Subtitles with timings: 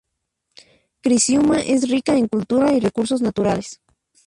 [1.03, 3.81] Criciúma es rica en cultura y recursos naturales.